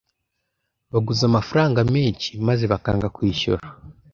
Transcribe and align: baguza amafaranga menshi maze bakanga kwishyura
baguza 0.91 1.23
amafaranga 1.29 1.79
menshi 1.95 2.29
maze 2.47 2.63
bakanga 2.71 3.07
kwishyura 3.15 3.63